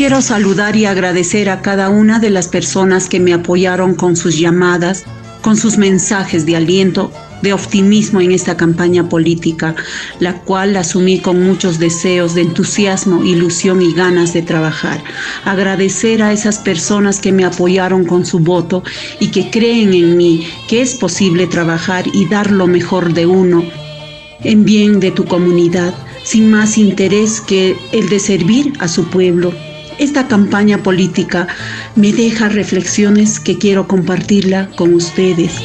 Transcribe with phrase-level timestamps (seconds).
[0.00, 4.38] Quiero saludar y agradecer a cada una de las personas que me apoyaron con sus
[4.38, 5.04] llamadas,
[5.42, 7.12] con sus mensajes de aliento,
[7.42, 9.74] de optimismo en esta campaña política,
[10.18, 15.04] la cual asumí con muchos deseos de entusiasmo, ilusión y ganas de trabajar.
[15.44, 18.82] Agradecer a esas personas que me apoyaron con su voto
[19.18, 23.62] y que creen en mí, que es posible trabajar y dar lo mejor de uno
[24.44, 25.92] en bien de tu comunidad,
[26.24, 29.52] sin más interés que el de servir a su pueblo.
[30.00, 31.46] Esta campaña política
[31.94, 35.60] me deja reflexiones que quiero compartirla con ustedes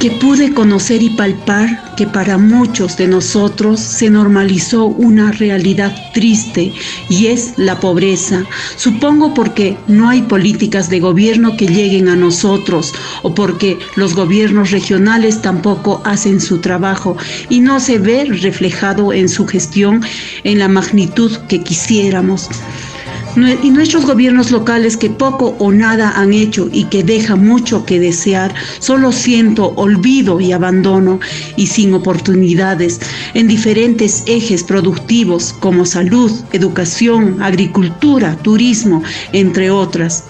[0.00, 6.72] que pude conocer y palpar que para muchos de nosotros se normalizó una realidad triste
[7.10, 8.44] y es la pobreza.
[8.76, 14.70] Supongo porque no hay políticas de gobierno que lleguen a nosotros o porque los gobiernos
[14.70, 17.18] regionales tampoco hacen su trabajo
[17.50, 20.02] y no se ve reflejado en su gestión
[20.44, 22.48] en la magnitud que quisiéramos
[23.36, 28.00] y nuestros gobiernos locales que poco o nada han hecho y que deja mucho que
[28.00, 31.20] desear, solo siento olvido y abandono
[31.56, 33.00] y sin oportunidades
[33.34, 40.24] en diferentes ejes productivos como salud, educación, agricultura, turismo, entre otras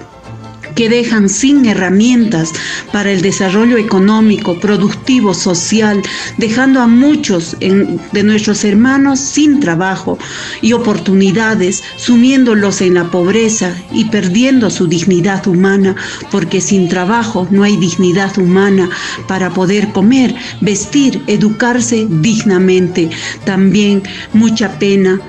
[0.74, 2.52] que dejan sin herramientas
[2.92, 6.02] para el desarrollo económico, productivo, social,
[6.38, 10.18] dejando a muchos de nuestros hermanos sin trabajo
[10.60, 15.96] y oportunidades, sumiéndolos en la pobreza y perdiendo su dignidad humana,
[16.30, 18.88] porque sin trabajo no hay dignidad humana
[19.26, 23.10] para poder comer, vestir, educarse dignamente.
[23.44, 25.20] También mucha pena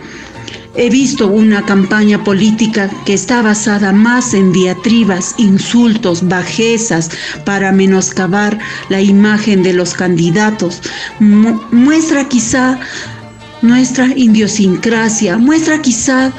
[0.73, 7.09] He visto una campaña política que está basada más en diatribas, insultos, bajezas
[7.45, 10.81] para menoscabar la imagen de los candidatos.
[11.19, 12.80] muestra quizá
[13.61, 16.31] nuestra idiosincrasia, muestra quizá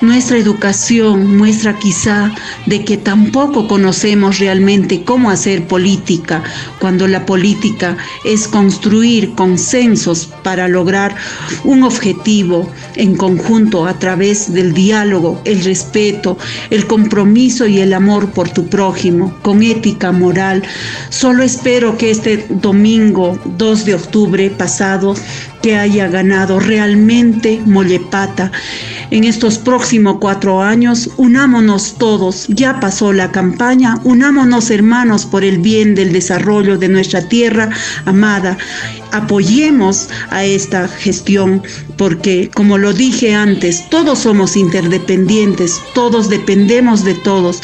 [0.00, 2.32] nuestra educación, muestra quizá
[2.66, 6.42] de que tampoco conocemos realmente cómo hacer política,
[6.78, 11.14] cuando la política es construir consensos para lograr
[11.64, 16.38] un objetivo en conjunto a través del diálogo, el respeto,
[16.70, 20.62] el compromiso y el amor por tu prójimo, con ética moral.
[21.10, 25.14] Solo espero que este domingo 2 de octubre pasado
[25.62, 28.50] que haya ganado realmente Mollepata.
[29.10, 35.58] En estos próximos cuatro años, unámonos todos, ya pasó la campaña, unámonos hermanos por el
[35.58, 37.70] bien del desarrollo de nuestra tierra
[38.04, 38.56] amada.
[39.10, 41.60] Apoyemos a esta gestión
[41.96, 47.62] porque, como lo dije antes, todos somos interdependientes, todos dependemos de todos.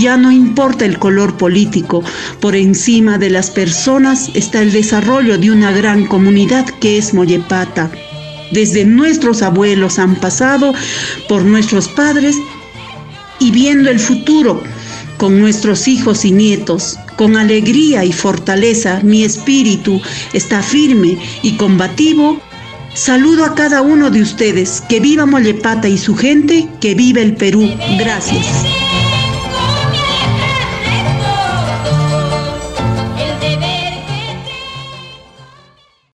[0.00, 2.02] Ya no importa el color político,
[2.40, 7.90] por encima de las personas está el desarrollo de una gran comunidad que es Mollepata
[7.90, 8.15] pata.
[8.50, 10.72] Desde nuestros abuelos han pasado
[11.28, 12.36] por nuestros padres
[13.38, 14.62] y viendo el futuro
[15.16, 16.98] con nuestros hijos y nietos.
[17.16, 20.00] Con alegría y fortaleza mi espíritu
[20.32, 22.40] está firme y combativo.
[22.94, 24.82] Saludo a cada uno de ustedes.
[24.88, 27.70] Que viva Mollepata y su gente, que viva el Perú.
[27.98, 28.46] Gracias.